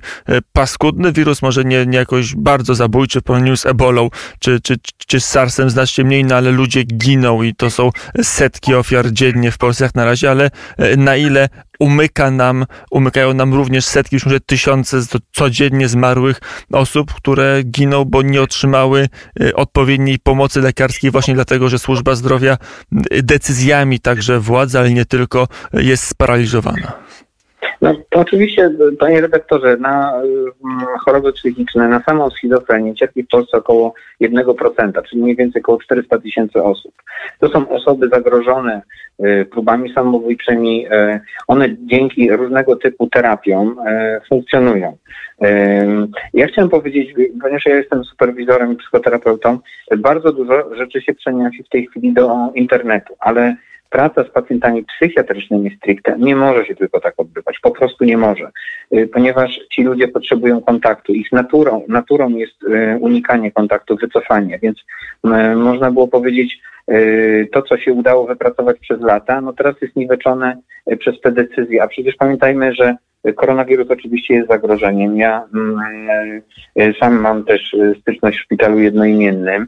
paskudny 0.53 1.11
wirus, 1.11 1.41
może 1.41 1.65
nie, 1.65 1.85
nie 1.85 1.97
jakoś 1.97 2.35
bardzo 2.35 2.75
zabójczy, 2.75 3.21
porównaniu 3.21 3.57
z 3.57 3.65
ebolą 3.65 4.09
czy, 4.39 4.61
czy, 4.61 4.75
czy 5.07 5.19
z 5.19 5.25
SARSem 5.25 5.69
znacznie 5.69 6.03
mniej, 6.03 6.23
no 6.23 6.35
ale 6.35 6.51
ludzie 6.51 6.83
giną 6.83 7.43
i 7.43 7.55
to 7.55 7.69
są 7.69 7.89
setki 8.21 8.75
ofiar 8.75 9.11
dziennie 9.11 9.51
w 9.51 9.57
Polsce 9.57 9.83
jak 9.83 9.95
na 9.95 10.05
razie, 10.05 10.31
ale 10.31 10.49
e, 10.77 10.97
na 10.97 11.15
ile 11.15 11.49
umyka 11.79 12.31
nam, 12.31 12.65
umykają 12.91 13.33
nam 13.33 13.53
również 13.53 13.85
setki, 13.85 14.15
już 14.15 14.25
może 14.25 14.39
tysiące 14.39 14.97
codziennie 15.31 15.87
zmarłych 15.87 16.41
osób, 16.71 17.13
które 17.13 17.63
giną, 17.63 18.05
bo 18.05 18.21
nie 18.21 18.41
otrzymały 18.41 19.09
y, 19.41 19.55
odpowiedniej 19.55 20.19
pomocy 20.19 20.61
lekarskiej 20.61 21.11
właśnie 21.11 21.33
dlatego, 21.33 21.69
że 21.69 21.79
służba 21.79 22.15
zdrowia 22.15 22.57
y, 23.13 23.23
decyzjami 23.23 23.99
także 23.99 24.39
władzy, 24.39 24.79
ale 24.79 24.91
nie 24.93 25.05
tylko 25.05 25.47
jest 25.73 26.03
sparaliżowana. 26.03 27.06
No 27.81 27.93
to 28.09 28.19
oczywiście, 28.19 28.71
panie 28.99 29.21
redaktorze, 29.21 29.77
na 29.77 30.13
mm, 30.13 30.85
choroby 31.05 31.33
psychiczne, 31.33 31.87
na 31.87 32.03
samą 32.03 32.29
schizofrenię 32.29 32.95
cierpi 32.95 33.23
w 33.23 33.27
Polsce 33.27 33.57
około 33.57 33.93
1%, 34.21 35.03
czyli 35.09 35.21
mniej 35.21 35.35
więcej 35.35 35.61
około 35.61 35.79
400 35.79 36.19
tysięcy 36.19 36.63
osób. 36.63 36.93
To 37.39 37.49
są 37.49 37.69
osoby 37.69 38.09
zagrożone 38.09 38.81
y, 39.19 39.45
próbami 39.51 39.93
samobójczymi. 39.93 40.87
Y, 40.87 41.19
one 41.47 41.75
dzięki 41.79 42.31
różnego 42.31 42.75
typu 42.75 43.07
terapiom 43.07 43.79
y, 43.79 44.21
funkcjonują. 44.29 44.97
Ja 46.33 46.47
chciałem 46.47 46.69
powiedzieć, 46.69 47.13
ponieważ 47.41 47.65
ja 47.65 47.75
jestem 47.75 48.03
superwizorem 48.03 48.73
i 48.73 48.75
psychoterapeutą, 48.75 49.59
bardzo 49.97 50.31
dużo 50.31 50.75
rzeczy 50.75 51.01
się 51.01 51.13
przenosi 51.13 51.63
w 51.63 51.69
tej 51.69 51.87
chwili 51.87 52.13
do 52.13 52.49
internetu, 52.55 53.15
ale 53.19 53.55
praca 53.89 54.23
z 54.23 54.29
pacjentami 54.29 54.83
psychiatrycznymi 54.83 55.77
stricte 55.77 56.15
nie 56.19 56.35
może 56.35 56.65
się 56.65 56.75
tylko 56.75 56.99
tak 56.99 57.13
odbywać. 57.17 57.59
Po 57.61 57.71
prostu 57.71 58.05
nie 58.05 58.17
może, 58.17 58.51
y, 58.93 59.07
ponieważ 59.13 59.59
ci 59.71 59.83
ludzie 59.83 60.07
potrzebują 60.07 60.61
kontaktu. 60.61 61.13
Ich 61.13 61.31
naturą, 61.31 61.83
naturą 61.87 62.29
jest 62.29 62.63
y, 62.63 62.97
unikanie 62.99 63.51
kontaktu, 63.51 63.95
wycofanie, 63.95 64.59
więc 64.61 64.77
y, 65.25 65.55
można 65.55 65.91
było 65.91 66.07
powiedzieć, 66.07 66.59
to, 67.51 67.61
co 67.61 67.77
się 67.77 67.93
udało 67.93 68.27
wypracować 68.27 68.79
przez 68.79 69.01
lata, 69.01 69.41
no 69.41 69.53
teraz 69.53 69.75
jest 69.81 69.95
niweczone 69.95 70.57
przez 70.99 71.21
te 71.21 71.31
decyzje. 71.31 71.83
A 71.83 71.87
przecież 71.87 72.15
pamiętajmy, 72.15 72.73
że 72.73 72.95
koronawirus 73.35 73.91
oczywiście 73.91 74.33
jest 74.33 74.47
zagrożeniem. 74.47 75.17
Ja 75.17 75.43
mm, 75.53 76.41
sam 76.99 77.19
mam 77.19 77.43
też 77.43 77.75
styczność 78.01 78.37
w 78.37 78.41
szpitalu 78.41 78.79
jednoimiennym 78.79 79.67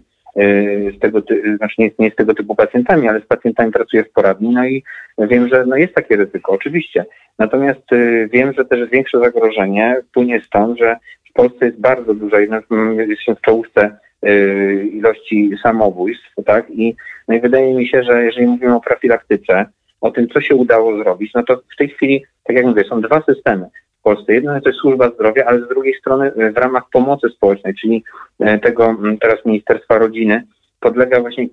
z 0.95 0.99
tego, 0.99 1.21
znaczy 1.57 1.75
nie, 1.77 1.91
nie 1.99 2.11
z 2.11 2.15
tego 2.15 2.33
typu 2.33 2.55
pacjentami, 2.55 3.07
ale 3.07 3.21
z 3.21 3.25
pacjentami 3.25 3.71
pracuję 3.71 4.03
w 4.03 4.11
poradni, 4.11 4.49
no 4.49 4.65
i 4.65 4.83
wiem, 5.17 5.47
że 5.47 5.65
no 5.65 5.75
jest 5.75 5.93
takie 5.93 6.15
ryzyko, 6.15 6.51
oczywiście. 6.51 7.05
Natomiast 7.39 7.91
y, 7.93 8.29
wiem, 8.33 8.53
że 8.53 8.65
też 8.65 8.89
większe 8.89 9.19
zagrożenie 9.19 10.01
płynie 10.13 10.41
stąd, 10.47 10.79
że 10.79 10.95
w 11.29 11.33
Polsce 11.33 11.65
jest 11.65 11.79
bardzo 11.79 12.13
duża, 12.13 12.39
jest 12.39 13.21
się 13.21 13.35
w 13.35 13.41
czołówce 13.41 13.97
y, 14.27 14.89
ilości 14.93 15.51
samobójstw, 15.63 16.35
tak? 16.45 16.69
I, 16.69 16.95
no 17.27 17.35
i 17.35 17.39
wydaje 17.39 17.73
mi 17.73 17.87
się, 17.87 18.03
że 18.03 18.23
jeżeli 18.23 18.47
mówimy 18.47 18.75
o 18.75 18.81
profilaktyce, 18.81 19.65
o 20.01 20.11
tym, 20.11 20.27
co 20.27 20.41
się 20.41 20.55
udało 20.55 21.03
zrobić, 21.03 21.31
no 21.35 21.43
to 21.43 21.61
w 21.73 21.77
tej 21.77 21.89
chwili, 21.89 22.23
tak 22.43 22.55
jak 22.55 22.65
mówię, 22.65 22.83
są 22.83 23.01
dwa 23.01 23.21
systemy. 23.21 23.69
Polsce. 24.15 24.33
Jedno 24.33 24.61
to 24.61 24.69
jest 24.69 24.81
służba 24.81 25.09
zdrowia, 25.09 25.45
ale 25.45 25.65
z 25.65 25.67
drugiej 25.67 25.93
strony 25.93 26.31
e, 26.37 26.51
w 26.51 26.57
ramach 26.57 26.83
pomocy 26.91 27.29
społecznej, 27.29 27.75
czyli 27.75 28.03
e, 28.39 28.59
tego 28.59 28.97
teraz 29.21 29.45
Ministerstwa 29.45 29.97
Rodziny, 29.97 30.43
podlega 30.79 31.19
właśnie 31.19 31.47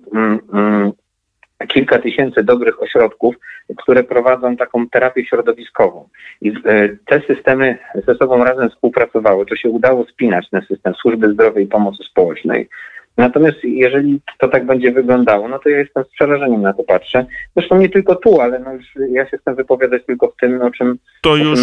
kilka 1.67 1.99
tysięcy 1.99 2.43
dobrych 2.43 2.81
ośrodków, 2.81 3.35
które 3.77 4.03
prowadzą 4.03 4.57
taką 4.57 4.89
terapię 4.89 5.25
środowiskową. 5.25 6.09
I 6.41 6.49
e, 6.49 6.89
te 7.05 7.21
systemy 7.27 7.77
ze 8.07 8.15
sobą 8.15 8.43
razem 8.43 8.69
współpracowały. 8.69 9.45
To 9.45 9.55
się 9.55 9.69
udało 9.69 10.05
spinać 10.05 10.49
ten 10.49 10.61
system 10.61 10.93
służby 10.93 11.33
zdrowia 11.33 11.61
i 11.61 11.67
pomocy 11.67 12.03
społecznej. 12.03 12.69
Natomiast 13.17 13.57
jeżeli 13.63 14.21
to 14.39 14.47
tak 14.47 14.65
będzie 14.65 14.91
wyglądało, 14.91 15.47
no 15.47 15.59
to 15.59 15.69
ja 15.69 15.77
jestem 15.77 16.03
z 16.03 16.07
przerażeniem 16.07 16.61
na 16.61 16.73
to 16.73 16.83
patrzę. 16.83 17.25
Zresztą 17.55 17.77
nie 17.77 17.89
tylko 17.89 18.15
tu, 18.15 18.41
ale 18.41 18.59
no 18.59 18.73
już 18.73 18.85
ja 19.11 19.29
się 19.29 19.37
chcę 19.37 19.55
wypowiadać 19.55 20.05
tylko 20.05 20.27
w 20.27 20.35
tym, 20.41 20.61
o 20.61 20.71
czym... 20.71 20.97
To 21.21 21.35
już, 21.35 21.59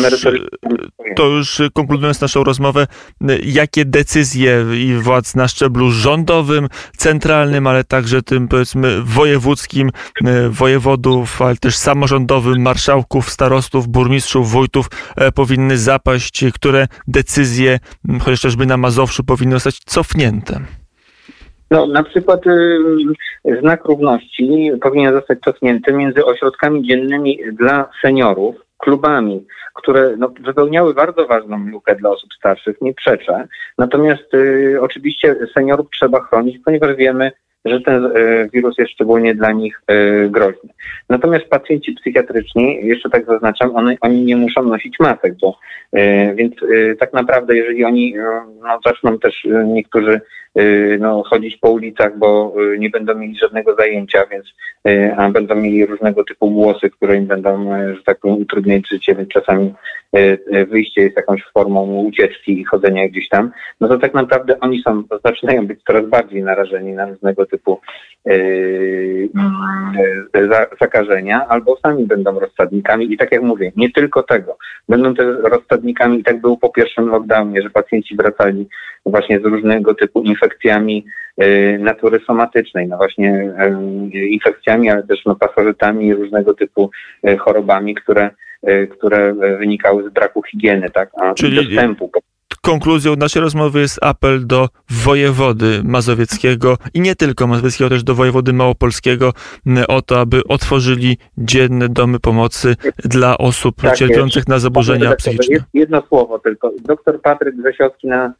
to 1.17 1.27
już 1.27 1.63
konkludując 1.73 2.21
naszą 2.21 2.45
rozmowę, 2.45 2.87
jakie 3.45 3.85
decyzje 3.85 4.65
i 4.77 4.95
władz 4.95 5.37
na 5.37 5.49
szczeblu 5.49 5.91
rządowym, 5.91 6.69
centralnym, 6.97 7.67
ale 7.67 7.85
także 7.85 8.23
tym 8.23 8.49
powiedzmy 8.49 9.03
wojewódzkim, 9.03 9.91
wojewodów, 10.51 11.43
ale 11.43 11.57
też 11.57 11.77
samorządowym, 11.77 12.63
marszałków, 12.63 13.31
starostów, 13.31 13.89
burmistrzów, 13.89 14.51
wójtów 14.51 14.87
e, 15.17 15.33
powinny 15.33 15.79
zapaść, 15.79 16.45
które 16.55 16.87
decyzje, 17.09 17.79
chociażby 18.21 18.67
na 18.67 18.77
Mazowszu 18.77 19.25
powinny 19.25 19.55
zostać 19.55 19.79
cofnięte? 19.79 20.61
No, 21.71 21.87
na 21.87 22.03
przykład 22.03 22.47
y, 22.47 22.79
znak 23.61 23.85
równości 23.85 24.71
powinien 24.83 25.13
zostać 25.13 25.39
cofnięty 25.41 25.93
między 25.93 26.25
ośrodkami 26.25 26.89
dziennymi 26.89 27.39
dla 27.53 27.91
seniorów, 28.03 28.57
klubami, 28.79 29.47
które 29.75 30.15
no, 30.17 30.33
wypełniały 30.41 30.95
bardzo 30.95 31.27
ważną 31.27 31.69
lukę 31.71 31.97
dla 31.97 32.11
osób 32.11 32.35
starszych, 32.35 32.81
nie 32.81 32.95
przeczę. 32.95 33.49
Natomiast 33.79 34.35
y, 34.35 34.79
oczywiście 34.81 35.37
seniorów 35.55 35.87
trzeba 35.91 36.21
chronić, 36.21 36.59
ponieważ 36.65 36.97
wiemy, 36.97 37.33
że 37.65 37.81
ten 37.81 38.05
y, 38.05 38.49
wirus 38.53 38.79
jest 38.79 38.93
szczególnie 38.93 39.35
dla 39.35 39.53
nich 39.53 39.83
y, 39.91 40.29
groźny. 40.31 40.71
Natomiast 41.09 41.47
pacjenci 41.47 41.93
psychiatryczni, 41.93 42.87
jeszcze 42.87 43.11
tak 43.11 43.27
zaznaczam, 43.27 43.77
one, 43.77 43.97
oni 44.01 44.23
nie 44.23 44.37
muszą 44.37 44.63
nosić 44.63 44.97
masek, 45.01 45.35
bo, 45.41 45.59
y, 45.97 46.35
więc 46.35 46.55
tak 46.99 47.13
naprawdę 47.13 47.57
jeżeli 47.57 47.85
oni 47.85 48.15
no, 48.63 48.79
zaczną 48.87 49.19
też 49.19 49.47
niektórzy 49.67 50.21
no, 51.01 51.23
chodzić 51.23 51.57
po 51.57 51.71
ulicach, 51.71 52.19
bo 52.19 52.55
y, 52.75 52.79
nie 52.79 52.91
będą 52.91 53.15
mieli 53.15 53.39
żadnego 53.39 53.75
zajęcia, 53.75 54.27
więc 54.31 54.47
y, 54.89 55.15
a 55.17 55.31
będą 55.31 55.55
mieli 55.55 55.87
różnego 55.87 56.25
typu 56.25 56.51
głosy, 56.51 56.91
które 56.91 57.17
im 57.17 57.27
będą, 57.27 57.71
że 57.95 58.03
tak 58.03 58.19
powiem, 58.19 58.37
utrudniać 58.37 58.89
życie, 58.89 59.15
więc 59.15 59.29
czasami 59.29 59.75
wyjście 60.69 61.03
jest 61.03 61.17
jakąś 61.17 61.45
formą 61.55 61.87
ucieczki 61.87 62.61
i 62.61 62.65
chodzenia 62.65 63.09
gdzieś 63.09 63.29
tam, 63.29 63.51
no 63.81 63.89
to 63.89 63.99
tak 63.99 64.15
naprawdę 64.15 64.61
oni 64.61 64.83
są, 64.83 65.03
zaczynają 65.25 65.67
być 65.67 65.81
coraz 65.87 66.07
bardziej 66.07 66.43
narażeni 66.43 66.93
na 66.93 67.07
różnego 67.07 67.47
typu 67.47 67.81
yy, 68.25 69.29
zakażenia, 70.81 71.47
albo 71.49 71.77
sami 71.77 72.07
będą 72.07 72.41
rozsadnikami 72.41 73.13
i 73.13 73.17
tak 73.17 73.33
jak 73.33 73.43
mówię, 73.43 73.73
nie 73.77 73.91
tylko 73.91 74.23
tego, 74.23 74.57
będą 74.89 75.15
też 75.15 75.27
rozsadnikami 75.43 76.21
i 76.21 76.25
tak 76.25 76.41
było 76.41 76.57
po 76.57 76.71
pierwszym 76.71 77.09
lockdownie, 77.09 77.63
że 77.63 77.71
pacjenci 77.71 78.17
wracali 78.17 78.69
właśnie 79.07 79.41
z 79.41 79.45
różnego 79.45 79.95
typu 79.95 80.23
infekcjami 80.45 81.07
y, 81.43 81.79
natury 81.81 82.21
somatycznej, 82.27 82.89
no 82.89 82.97
właśnie 82.97 83.55
y, 84.15 84.27
infekcjami, 84.27 84.91
ale 84.91 85.03
też 85.03 85.25
no, 85.27 85.35
pasożytami 85.37 86.07
i 86.07 86.15
różnego 86.15 86.55
typu 86.55 86.91
y, 87.29 87.37
chorobami, 87.37 87.95
które, 87.95 88.31
które 88.91 89.35
wynikały 89.59 90.11
z 90.11 90.13
braku 90.13 90.43
higieny, 90.43 90.91
tak, 90.91 91.11
a 91.23 91.35
Czyli- 91.35 91.57
dostępu. 91.67 92.11
Konkluzją 92.63 93.17
naszej 93.17 93.43
rozmowy 93.43 93.81
jest 93.81 93.99
apel 94.05 94.47
do 94.47 94.69
wojewody 95.05 95.81
mazowieckiego 95.85 96.77
i 96.95 97.01
nie 97.01 97.15
tylko 97.17 97.47
mazowieckiego, 97.47 97.91
też 97.91 98.03
do 98.05 98.15
wojewody 98.15 98.53
małopolskiego 98.53 99.33
o 99.89 100.03
to, 100.03 100.21
aby 100.21 100.41
otworzyli 100.49 101.19
dzienne 101.39 101.89
domy 101.89 102.21
pomocy 102.21 102.75
dla 103.05 103.39
osób 103.39 103.83
Tak 103.83 103.97
cierpiących 103.97 104.49
na 104.49 104.53
Panie 104.55 104.61
zaburzenia 104.61 105.05
redaktorze, 105.05 105.39
psychiczne. 105.39 105.57
jed- 105.57 105.69
Jedno 105.75 106.03
słowo 106.09 106.39
tylko. 106.39 106.73
Doktor 106.85 107.21
Patryk 107.23 107.57
Grzesiowski, 107.57 108.07
na, 108.09 108.33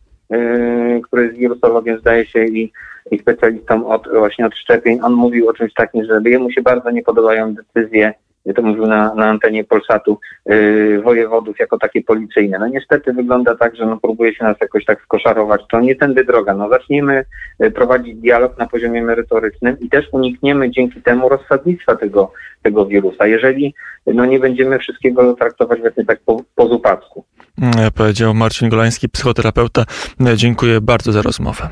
który 1.03 1.25
jest 1.25 1.37
wirusologiem, 1.37 1.99
zdaje 1.99 2.27
się, 2.27 2.45
i, 2.45 2.73
i 3.11 3.19
specjalistą 3.19 3.87
od, 3.87 4.09
właśnie 4.09 4.47
od 4.47 4.55
szczepień, 4.55 4.99
on 5.03 5.13
mówił 5.13 5.49
o 5.49 5.53
czymś 5.53 5.75
takim, 5.75 6.05
że 6.05 6.21
jemu 6.25 6.51
się 6.51 6.63
bardzo 6.63 6.91
nie 6.91 7.03
podobają 7.03 7.55
decyzje, 7.55 8.15
to 8.53 8.63
mówił 8.63 8.87
na, 8.87 9.15
na 9.15 9.27
antenie 9.27 9.65
Polsatu, 9.65 10.19
yy, 10.47 11.03
wojewodów 11.03 11.59
jako 11.59 11.79
takie 11.79 12.03
policyjne. 12.03 12.59
No 12.59 12.69
niestety 12.69 13.13
wygląda 13.13 13.57
tak, 13.57 13.77
że 13.77 13.87
no, 13.87 13.97
próbuje 13.97 14.35
się 14.35 14.45
nas 14.45 14.57
jakoś 14.61 14.85
tak 14.85 15.01
skoszarować. 15.03 15.63
To 15.71 15.81
nie 15.81 15.97
tędy 15.97 16.25
droga. 16.25 16.55
No 16.55 16.69
zacznijmy 16.69 17.25
yy, 17.59 17.71
prowadzić 17.71 18.17
dialog 18.17 18.59
na 18.59 18.67
poziomie 18.67 19.03
merytorycznym 19.03 19.77
i 19.81 19.89
też 19.89 20.09
unikniemy 20.13 20.71
dzięki 20.71 21.03
temu 21.03 21.29
rozsadnictwa 21.29 21.97
tego, 21.97 22.33
tego 22.63 22.87
wirusa. 22.87 23.27
Jeżeli 23.27 23.75
no, 24.07 24.27
nie 24.27 24.39
będziemy 24.39 24.79
wszystkiego 24.79 25.35
traktować 25.35 25.81
właśnie 25.81 26.05
tak 26.05 26.21
po, 26.27 26.43
po 26.55 26.69
zupacku. 26.69 27.25
Mm, 27.63 27.91
Powiedział 27.95 28.35
Marcin 28.35 28.69
Golański, 28.69 29.09
psychoterapeuta. 29.09 29.85
E, 30.27 30.37
Dziękuję 30.37 30.81
bardzo 30.81 31.13
za 31.13 31.23
rozmowę. 31.23 31.69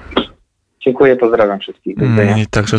Dziękuję, 0.84 1.16
pozdrawiam 1.16 1.60
wszystkich. 1.60 1.98
Mm, 2.02 2.38
I 2.38 2.46
także 2.46 2.78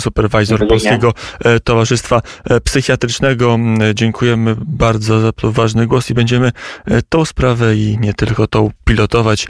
widzenia. 0.55 0.69
Polskiego 0.69 1.13
e, 1.45 1.59
Towarzystwa 1.59 2.21
e, 2.49 2.61
Psychiatrycznego. 2.61 3.53
Mm, 3.53 3.93
Dziękujemy 3.95 4.55
bardzo 4.65 5.19
za 5.19 5.31
ważny 5.43 5.87
głos 5.87 6.09
i 6.09 6.13
będziemy 6.13 6.51
e, 6.85 7.01
tą 7.01 7.25
sprawę 7.25 7.75
i 7.75 7.97
nie 7.99 8.13
tylko 8.13 8.47
tą 8.47 8.69
pilotować. 8.85 9.47